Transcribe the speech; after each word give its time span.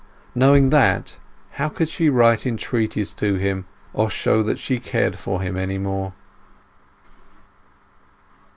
Knowing 0.33 0.71
that, 0.71 1.19
how 1.59 1.69
could 1.69 1.87
she 1.87 2.09
write 2.09 2.47
entreaties 2.47 3.13
to 3.13 3.35
him, 3.35 3.67
or 3.93 4.09
show 4.09 4.41
that 4.41 4.57
she 4.57 4.79
cared 4.79 5.19
for 5.19 5.43
him 5.43 5.55
any 5.55 5.77
more? 5.77 6.13